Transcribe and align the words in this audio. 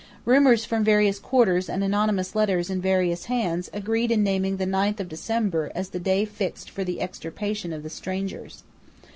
Rumours 0.25 0.65
from 0.65 0.83
various 0.83 1.19
quarters 1.19 1.69
and 1.69 1.83
anonymous 1.83 2.33
letters 2.33 2.71
in 2.71 2.81
various 2.81 3.25
hands 3.25 3.69
agreed 3.71 4.09
in 4.09 4.23
naming 4.23 4.57
the 4.57 4.65
ninth 4.65 4.99
of 4.99 5.07
December 5.07 5.71
as 5.75 5.89
the 5.89 5.99
day 5.99 6.25
fixed 6.25 6.71
for 6.71 6.83
the 6.83 6.99
extirpation 7.01 7.71
of 7.71 7.83
the 7.83 7.89
strangers. 7.91 8.63